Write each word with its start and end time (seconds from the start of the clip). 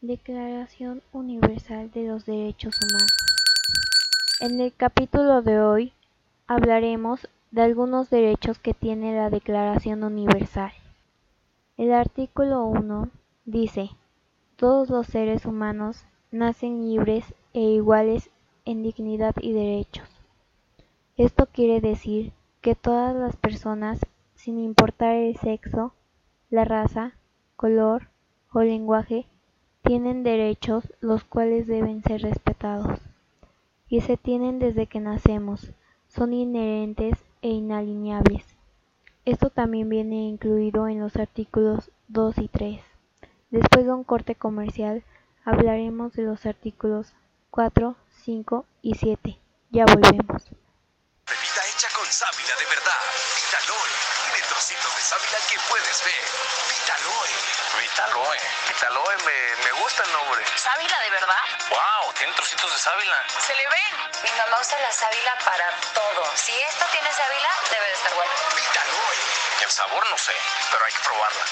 Declaración 0.00 1.02
Universal 1.10 1.90
de 1.90 2.06
los 2.06 2.24
Derechos 2.24 2.78
Humanos. 2.80 3.16
En 4.38 4.60
el 4.60 4.72
capítulo 4.72 5.42
de 5.42 5.60
hoy 5.60 5.92
hablaremos 6.46 7.28
de 7.50 7.62
algunos 7.62 8.08
derechos 8.08 8.60
que 8.60 8.74
tiene 8.74 9.16
la 9.16 9.28
Declaración 9.28 10.04
Universal. 10.04 10.70
El 11.76 11.92
artículo 11.92 12.64
1 12.66 13.10
dice, 13.44 13.90
todos 14.54 14.88
los 14.88 15.08
seres 15.08 15.44
humanos 15.46 16.04
nacen 16.30 16.88
libres 16.88 17.24
e 17.52 17.62
iguales 17.62 18.30
en 18.66 18.84
dignidad 18.84 19.34
y 19.40 19.52
derechos. 19.52 20.08
Esto 21.16 21.46
quiere 21.46 21.80
decir 21.80 22.32
que 22.60 22.76
todas 22.76 23.16
las 23.16 23.34
personas, 23.34 23.98
sin 24.36 24.60
importar 24.60 25.16
el 25.16 25.36
sexo, 25.38 25.92
la 26.50 26.64
raza, 26.64 27.14
color 27.56 28.06
o 28.52 28.62
lenguaje, 28.62 29.26
tienen 29.88 30.22
derechos 30.22 30.84
los 31.00 31.24
cuales 31.24 31.66
deben 31.66 32.02
ser 32.02 32.20
respetados, 32.20 33.00
y 33.88 34.02
se 34.02 34.18
tienen 34.18 34.58
desde 34.58 34.86
que 34.86 35.00
nacemos, 35.00 35.70
son 36.08 36.34
inherentes 36.34 37.14
e 37.40 37.48
inalineables. 37.48 38.44
Esto 39.24 39.48
también 39.48 39.88
viene 39.88 40.28
incluido 40.28 40.88
en 40.88 41.00
los 41.00 41.16
artículos 41.16 41.90
2 42.08 42.36
y 42.36 42.48
3. 42.48 42.82
Después 43.48 43.86
de 43.86 43.92
un 43.92 44.04
corte 44.04 44.34
comercial, 44.34 45.04
hablaremos 45.46 46.12
de 46.12 46.24
los 46.24 46.44
artículos 46.44 47.14
4, 47.50 47.96
5 48.24 48.66
y 48.82 48.94
7. 48.94 49.38
Ya 49.70 49.86
volvemos. 49.86 50.44
Bebida 50.44 51.62
hecha 51.74 51.88
con 51.96 52.04
sábila 52.04 52.52
de 52.58 52.66
verdad. 52.66 53.00
Vitaloe. 53.40 54.07
De 54.78 55.02
sábila 55.02 55.38
que 55.50 55.58
puedes 55.68 56.04
ver. 56.04 56.24
Vitaloe. 56.68 57.30
Vitaloe. 57.78 58.38
Vitaloe 58.68 59.16
me, 59.24 59.56
me 59.64 59.72
gusta 59.72 60.02
el 60.04 60.12
nombre. 60.12 60.44
¿Sábila 60.56 60.98
de 61.00 61.10
verdad? 61.10 61.42
¡Wow! 61.70 62.12
Tiene 62.14 62.32
trocitos 62.34 62.72
de 62.72 62.78
sábila. 62.78 63.24
Se 63.44 63.54
le 63.56 63.68
ven. 63.68 64.22
Mi 64.22 64.30
mamá 64.38 64.58
usa 64.60 64.78
la 64.80 64.92
sábila 64.92 65.36
para 65.44 65.70
todo. 65.94 66.32
Si 66.36 66.52
esto 66.62 66.84
tiene 66.92 67.12
sábila, 67.12 67.50
debe 67.70 67.86
de 67.86 67.92
estar 67.94 68.14
bueno. 68.14 68.32
Vitaloe. 68.54 69.16
El 69.62 69.70
sabor 69.70 70.10
no 70.10 70.18
sé, 70.18 70.36
pero 70.70 70.84
hay 70.84 70.92
que 70.92 71.00
probarla. 71.00 71.44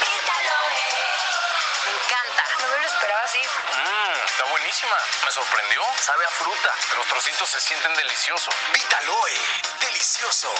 Me 0.00 1.92
encanta. 1.92 2.44
No 2.60 2.68
me 2.68 2.78
lo 2.78 2.86
esperaba 2.86 3.22
así. 3.22 3.40
Mmm, 3.40 4.24
está 4.26 4.44
buenísima. 4.44 4.96
Me 5.24 5.30
sorprendió. 5.32 5.82
Sabe 6.00 6.26
a 6.26 6.30
fruta. 6.30 6.74
Los 6.96 7.06
trocitos 7.06 7.48
se 7.48 7.60
sienten 7.60 7.94
deliciosos. 7.94 8.54
Vitaloe. 8.72 9.40
Delicioso. 9.80 10.52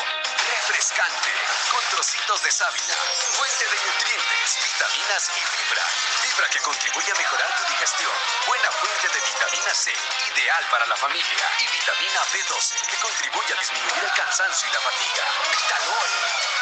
Refrescante. 0.50 1.30
Con 1.70 1.82
trocitos 1.94 2.42
de 2.42 2.50
sábila. 2.50 2.94
Fuente 3.38 3.64
de 3.70 3.78
nutrientes, 3.86 4.48
vitaminas 4.66 5.30
y 5.30 5.40
fibra. 5.46 5.84
Fibra 6.26 6.48
que 6.50 6.58
contribuye 6.58 7.12
a 7.12 7.14
mejorar 7.14 7.50
tu 7.54 7.64
digestión. 7.70 8.10
Buena 8.48 8.70
fuente 8.72 9.06
de 9.14 9.20
vitamina 9.30 9.72
C. 9.74 9.94
Ideal 10.34 10.64
para 10.70 10.86
la 10.86 10.96
familia. 10.96 11.46
Y 11.62 11.66
vitamina 11.70 12.20
B12 12.34 12.82
que 12.90 12.96
contribuye 12.98 13.54
a 13.54 13.60
disminuir 13.62 14.02
el 14.02 14.12
cansancio 14.18 14.68
y 14.68 14.72
la 14.74 14.80
fatiga. 14.80 15.24
Vitaloe. 15.54 16.10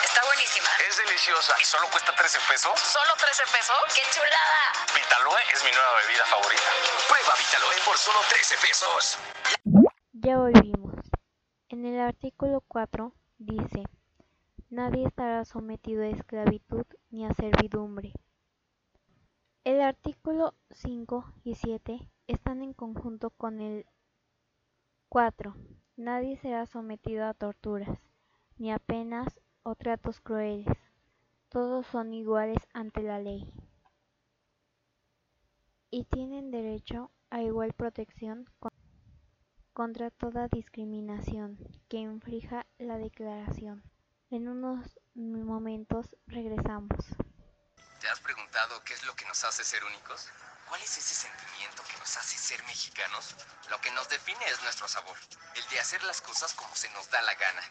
Está 0.04 0.20
buenísima. 0.24 0.68
Es 0.86 0.96
deliciosa 0.98 1.56
y 1.58 1.64
solo 1.64 1.88
cuesta 1.88 2.14
13 2.14 2.40
pesos. 2.44 2.78
¿Solo 2.80 3.12
13 3.16 3.42
pesos? 3.56 3.78
¡Qué 3.96 4.04
chulada! 4.12 4.60
Vitaloe 4.92 5.42
es 5.54 5.64
mi 5.64 5.72
nueva 5.72 5.92
bebida 6.04 6.26
favorita. 6.26 6.70
Prueba 7.08 7.34
Vitaloe 7.40 7.80
por 7.88 7.96
solo 7.96 8.20
13 8.28 8.56
pesos. 8.58 9.18
Ya 10.12 10.36
volvimos. 10.36 10.92
En 11.70 11.86
el 11.86 12.00
artículo 12.00 12.60
4 12.68 13.12
dice, 13.38 13.84
nadie 14.70 15.06
estará 15.06 15.44
sometido 15.44 16.02
a 16.02 16.08
esclavitud 16.08 16.84
ni 17.10 17.24
a 17.24 17.34
servidumbre. 17.34 18.12
El 19.64 19.80
artículo 19.80 20.54
5 20.70 21.32
y 21.44 21.54
7 21.54 22.10
están 22.26 22.62
en 22.62 22.72
conjunto 22.72 23.30
con 23.30 23.60
el 23.60 23.86
4. 25.08 25.54
Nadie 25.96 26.36
será 26.36 26.66
sometido 26.66 27.26
a 27.26 27.34
torturas, 27.34 27.98
ni 28.56 28.72
a 28.72 28.78
penas 28.78 29.40
o 29.62 29.74
tratos 29.74 30.20
crueles. 30.20 30.66
Todos 31.48 31.86
son 31.86 32.14
iguales 32.14 32.58
ante 32.72 33.02
la 33.02 33.18
ley. 33.20 33.52
Y 35.90 36.04
tienen 36.04 36.50
derecho 36.50 37.10
a 37.30 37.42
igual 37.42 37.72
protección 37.72 38.46
con- 38.58 38.77
contra 39.78 40.10
toda 40.10 40.48
discriminación 40.48 41.56
que 41.88 41.98
inflija 41.98 42.66
la 42.78 42.98
declaración. 42.98 43.84
En 44.28 44.48
unos 44.48 44.98
momentos 45.14 46.16
regresamos. 46.26 46.98
¿Te 48.00 48.08
has 48.08 48.18
preguntado 48.18 48.82
qué 48.82 48.94
es 48.94 49.06
lo 49.06 49.14
que 49.14 49.24
nos 49.26 49.44
hace 49.44 49.62
ser 49.62 49.84
únicos? 49.84 50.30
¿Cuál 50.68 50.82
es 50.82 50.98
ese 50.98 51.14
sentimiento 51.14 51.84
que 51.84 51.96
nos 51.96 52.16
hace 52.16 52.36
ser 52.36 52.60
mexicanos? 52.64 53.36
Lo 53.70 53.80
que 53.80 53.92
nos 53.92 54.08
define 54.08 54.44
es 54.46 54.60
nuestro 54.64 54.88
sabor, 54.88 55.16
el 55.54 55.62
de 55.70 55.78
hacer 55.78 56.02
las 56.02 56.20
cosas 56.22 56.52
como 56.54 56.74
se 56.74 56.90
nos 56.90 57.08
da 57.10 57.22
la 57.22 57.34
gana 57.36 57.62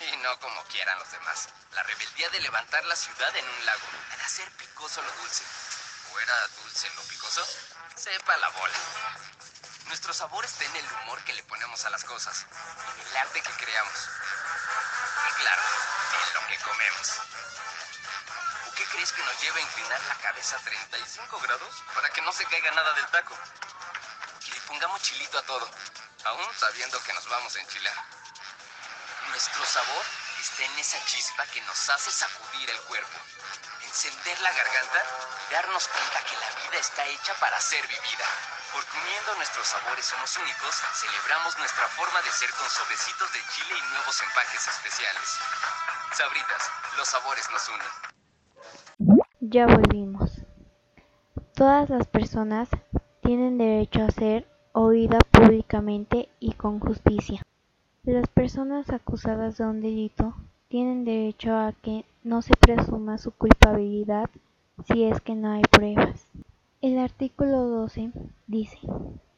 y 0.00 0.16
no 0.16 0.36
como 0.40 0.64
quieran 0.64 0.98
los 0.98 1.12
demás. 1.12 1.48
La 1.76 1.84
rebeldía 1.84 2.28
de 2.30 2.40
levantar 2.40 2.84
la 2.86 2.96
ciudad 2.96 3.36
en 3.36 3.44
un 3.44 3.66
lago, 3.66 3.86
de 4.16 4.22
hacer 4.24 4.50
picoso 4.58 5.00
lo 5.00 5.12
dulce. 5.22 5.44
¿O 6.12 6.18
era 6.18 6.34
dulce 6.60 6.88
lo 6.96 7.02
picoso? 7.02 7.46
Sepa 7.94 8.36
la 8.38 8.48
bola. 8.48 9.41
Nuestro 9.92 10.14
sabor 10.14 10.42
está 10.42 10.64
en 10.64 10.74
el 10.74 10.86
humor 10.90 11.22
que 11.24 11.34
le 11.34 11.42
ponemos 11.42 11.84
a 11.84 11.90
las 11.90 12.02
cosas, 12.02 12.46
en 12.94 13.08
el 13.08 13.16
arte 13.18 13.42
que 13.42 13.50
creamos 13.50 14.08
y 15.28 15.32
claro, 15.34 15.62
en 16.14 16.32
lo 16.32 16.46
que 16.46 16.56
comemos. 16.64 17.10
¿O 18.68 18.72
qué 18.74 18.86
crees 18.86 19.12
que 19.12 19.22
nos 19.22 19.38
lleva 19.42 19.58
a 19.58 19.60
inclinar 19.60 20.00
la 20.08 20.14
cabeza 20.14 20.56
a 20.56 20.60
35 20.60 21.40
grados 21.40 21.82
para 21.94 22.08
que 22.08 22.22
no 22.22 22.32
se 22.32 22.46
caiga 22.46 22.70
nada 22.70 22.90
del 22.94 23.06
taco? 23.08 23.36
Y 24.46 24.50
le 24.52 24.60
pongamos 24.62 25.02
chilito 25.02 25.38
a 25.38 25.42
todo, 25.42 25.70
aún 26.24 26.48
sabiendo 26.56 26.98
que 27.02 27.12
nos 27.12 27.28
vamos 27.28 27.54
a 27.54 27.60
enchilar. 27.60 28.04
Nuestro 29.28 29.66
sabor 29.66 30.06
está 30.40 30.64
en 30.64 30.78
esa 30.78 31.04
chispa 31.04 31.44
que 31.48 31.60
nos 31.60 31.90
hace 31.90 32.10
sacudir 32.10 32.70
el 32.70 32.80
cuerpo, 32.84 33.18
encender 33.82 34.40
la 34.40 34.52
garganta 34.52 35.04
y 35.50 35.52
darnos 35.52 35.86
cuenta 35.86 36.24
que 36.24 36.36
la 36.38 36.50
vida 36.62 36.78
está 36.78 37.04
hecha 37.04 37.34
para 37.34 37.60
ser 37.60 37.86
vivida. 37.86 38.51
Porque 38.72 38.96
uniendo 38.96 39.34
nuestros 39.36 39.66
sabores 39.68 40.04
somos 40.04 40.36
únicos, 40.36 40.74
celebramos 40.96 41.56
nuestra 41.58 41.86
forma 41.88 42.20
de 42.22 42.30
ser 42.30 42.50
con 42.56 42.68
sobrecitos 42.68 43.28
de 43.32 43.40
chile 43.52 43.78
y 43.78 43.84
nuevos 43.92 44.16
empaques 44.22 44.66
especiales. 44.66 45.38
Sabritas, 46.12 46.62
los 46.96 47.08
sabores 47.08 47.48
nos 47.52 47.68
unen. 47.68 49.22
Ya 49.40 49.66
volvimos. 49.66 50.30
Todas 51.54 51.90
las 51.90 52.06
personas 52.06 52.68
tienen 53.20 53.58
derecho 53.58 54.04
a 54.04 54.10
ser 54.10 54.48
oída 54.72 55.18
públicamente 55.30 56.28
y 56.40 56.54
con 56.54 56.80
justicia. 56.80 57.42
Las 58.04 58.26
personas 58.28 58.90
acusadas 58.90 59.58
de 59.58 59.64
un 59.64 59.80
delito 59.80 60.34
tienen 60.68 61.04
derecho 61.04 61.54
a 61.54 61.72
que 61.72 62.04
no 62.24 62.40
se 62.42 62.54
presuma 62.54 63.18
su 63.18 63.30
culpabilidad 63.32 64.30
si 64.86 65.04
es 65.04 65.20
que 65.20 65.34
no 65.34 65.52
hay 65.52 65.62
pruebas. 65.62 66.26
El 66.82 66.98
artículo 66.98 67.68
12 67.68 68.10
dice, 68.48 68.76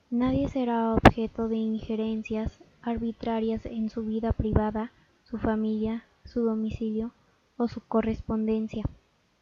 nadie 0.08 0.48
será 0.48 0.94
objeto 0.94 1.46
de 1.46 1.56
injerencias 1.56 2.58
arbitrarias 2.80 3.66
en 3.66 3.90
su 3.90 4.02
vida 4.02 4.32
privada, 4.32 4.92
su 5.24 5.36
familia, 5.36 6.06
su 6.24 6.42
domicilio 6.42 7.12
o 7.58 7.68
su 7.68 7.82
correspondencia, 7.82 8.86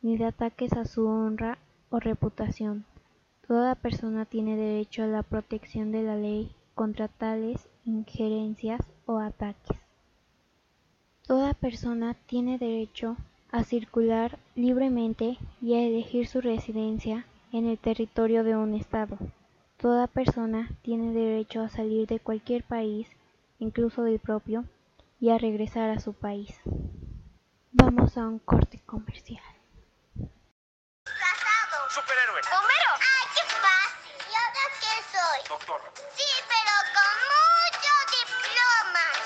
ni 0.00 0.18
de 0.18 0.24
ataques 0.24 0.72
a 0.72 0.84
su 0.84 1.06
honra 1.06 1.58
o 1.90 2.00
reputación. 2.00 2.86
Toda 3.46 3.76
persona 3.76 4.24
tiene 4.24 4.56
derecho 4.56 5.04
a 5.04 5.06
la 5.06 5.22
protección 5.22 5.92
de 5.92 6.02
la 6.02 6.16
ley 6.16 6.50
contra 6.74 7.06
tales 7.06 7.68
injerencias 7.84 8.80
o 9.06 9.18
ataques. 9.18 9.78
Toda 11.24 11.54
persona 11.54 12.16
tiene 12.26 12.58
derecho 12.58 13.16
a 13.52 13.62
circular 13.62 14.40
libremente 14.56 15.38
y 15.60 15.74
a 15.74 15.82
elegir 15.82 16.26
su 16.26 16.40
residencia 16.40 17.26
en 17.52 17.68
el 17.68 17.78
territorio 17.78 18.44
de 18.44 18.56
un 18.56 18.74
Estado. 18.74 19.18
Toda 19.76 20.06
persona 20.06 20.70
tiene 20.82 21.12
derecho 21.12 21.60
a 21.60 21.68
salir 21.68 22.06
de 22.08 22.18
cualquier 22.18 22.64
país, 22.64 23.08
incluso 23.58 24.02
del 24.02 24.18
propio, 24.18 24.64
y 25.20 25.30
a 25.30 25.38
regresar 25.38 25.90
a 25.90 26.00
su 26.00 26.14
país. 26.14 26.48
Vamos 27.72 28.16
a 28.16 28.26
un 28.26 28.38
corte 28.38 28.80
comercial. 28.86 29.44
Superhéroe. 31.88 32.40
Homero. 32.40 32.90
¡Ay, 32.96 33.28
qué 33.34 33.42
fácil! 33.60 34.16
¿Y 34.30 34.34
ahora 34.34 34.64
qué 34.80 34.94
soy? 35.12 35.40
Doctor. 35.46 35.80
Sí, 36.16 36.30
pero 36.48 36.72
con 36.96 37.12
muchos 37.36 38.00
diplomas. 38.16 39.18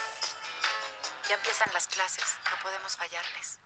Ya 1.29 1.35
empiezan 1.37 1.73
las 1.73 1.87
clases. 1.87 2.39
No 2.51 2.57
podemos 2.63 2.97
fallarles. 2.97 3.61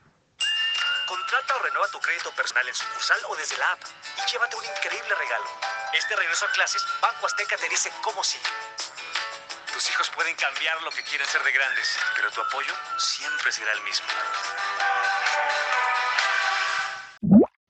Contrata 1.11 1.57
o 1.57 1.59
renueva 1.59 1.89
tu 1.89 1.99
crédito 1.99 2.31
personal 2.37 2.69
en 2.69 2.75
sucursal 2.75 3.19
o 3.29 3.35
desde 3.35 3.59
la 3.59 3.73
app 3.73 3.81
y 4.17 4.31
llévate 4.31 4.55
un 4.55 4.65
increíble 4.65 5.13
regalo. 5.19 5.45
Este 5.93 6.15
regreso 6.15 6.47
a 6.47 6.53
clases, 6.53 6.87
Banco 7.03 7.27
Azteca 7.27 7.57
te 7.57 7.69
dice 7.69 7.91
cómo 8.01 8.23
sí. 8.23 8.39
Tus 9.73 9.91
hijos 9.91 10.09
pueden 10.11 10.37
cambiar 10.37 10.81
lo 10.83 10.91
que 10.93 11.03
quieren 11.03 11.27
ser 11.27 11.43
de 11.43 11.51
grandes, 11.51 11.99
pero 12.15 12.31
tu 12.31 12.41
apoyo 12.41 12.73
siempre 12.97 13.51
será 13.51 13.73
el 13.73 13.83
mismo. 13.83 14.07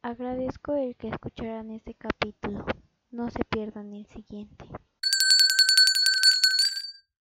Agradezco 0.03 0.77
el 0.77 0.95
que 0.97 1.09
escucharan 1.09 1.71
este 1.71 1.95
capítulo. 1.95 2.67
No 3.11 3.31
se 3.31 3.43
pierdan 3.47 3.95
el 3.95 4.07
siguiente. 4.09 4.67